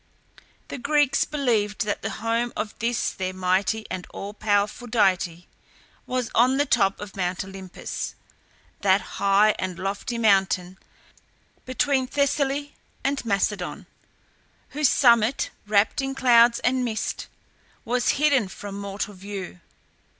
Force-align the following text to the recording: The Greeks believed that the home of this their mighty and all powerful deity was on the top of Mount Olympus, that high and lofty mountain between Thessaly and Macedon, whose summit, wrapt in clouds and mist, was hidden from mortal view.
The 0.69 0.79
Greeks 0.79 1.25
believed 1.25 1.85
that 1.85 2.01
the 2.01 2.09
home 2.25 2.53
of 2.55 2.73
this 2.79 3.11
their 3.11 3.35
mighty 3.35 3.85
and 3.91 4.07
all 4.09 4.33
powerful 4.33 4.87
deity 4.87 5.47
was 6.07 6.31
on 6.33 6.57
the 6.57 6.65
top 6.65 6.99
of 6.99 7.15
Mount 7.15 7.43
Olympus, 7.45 8.15
that 8.79 9.19
high 9.21 9.51
and 9.59 9.77
lofty 9.77 10.17
mountain 10.17 10.79
between 11.67 12.07
Thessaly 12.07 12.73
and 13.03 13.23
Macedon, 13.25 13.85
whose 14.69 14.89
summit, 14.89 15.51
wrapt 15.67 16.01
in 16.01 16.15
clouds 16.15 16.57
and 16.61 16.83
mist, 16.83 17.27
was 17.85 18.09
hidden 18.17 18.47
from 18.47 18.79
mortal 18.79 19.13
view. 19.13 19.59